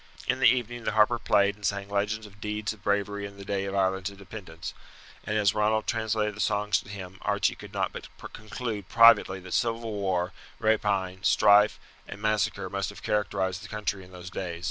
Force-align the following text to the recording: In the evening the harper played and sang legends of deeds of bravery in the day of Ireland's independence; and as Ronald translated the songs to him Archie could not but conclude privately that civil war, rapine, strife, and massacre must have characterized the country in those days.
In 0.27 0.39
the 0.39 0.47
evening 0.49 0.83
the 0.83 0.93
harper 0.93 1.19
played 1.19 1.53
and 1.55 1.63
sang 1.63 1.87
legends 1.87 2.25
of 2.25 2.41
deeds 2.41 2.73
of 2.73 2.81
bravery 2.81 3.27
in 3.27 3.37
the 3.37 3.45
day 3.45 3.65
of 3.65 3.75
Ireland's 3.75 4.09
independence; 4.09 4.73
and 5.25 5.37
as 5.37 5.53
Ronald 5.53 5.85
translated 5.85 6.33
the 6.33 6.39
songs 6.41 6.79
to 6.79 6.89
him 6.89 7.19
Archie 7.21 7.53
could 7.53 7.71
not 7.71 7.93
but 7.93 8.07
conclude 8.33 8.89
privately 8.89 9.39
that 9.41 9.53
civil 9.53 9.91
war, 9.91 10.33
rapine, 10.57 11.21
strife, 11.21 11.79
and 12.07 12.19
massacre 12.19 12.67
must 12.67 12.89
have 12.89 13.03
characterized 13.03 13.63
the 13.63 13.67
country 13.67 14.03
in 14.03 14.11
those 14.11 14.31
days. 14.31 14.59